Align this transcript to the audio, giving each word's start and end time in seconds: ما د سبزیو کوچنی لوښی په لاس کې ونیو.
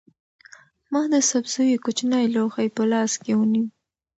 ما 0.91 1.01
د 1.13 1.15
سبزیو 1.29 1.81
کوچنی 1.85 2.25
لوښی 2.35 2.67
په 2.77 2.83
لاس 2.91 3.11
کې 3.23 3.31
ونیو. 3.37 3.65